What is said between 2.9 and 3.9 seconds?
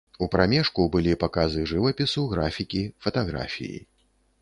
фатаграфіі.